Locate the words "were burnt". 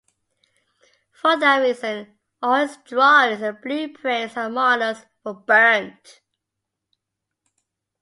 5.23-6.21